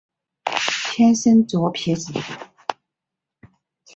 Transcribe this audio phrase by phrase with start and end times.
[0.95, 2.11] 天生左撇子。